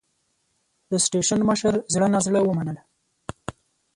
[0.89, 2.81] د سټېشن مشر زړه نازړه ومنله.